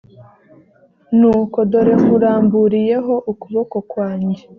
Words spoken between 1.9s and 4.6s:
nkuramburiyeho ukuboko kwanjye